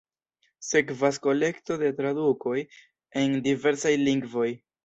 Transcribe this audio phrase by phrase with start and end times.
[0.67, 2.57] Sekvas kolekto de tradukoj
[3.25, 4.53] en diversaj lingvoj.